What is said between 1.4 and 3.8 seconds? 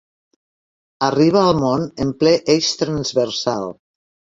al món en ple Eix Transversal.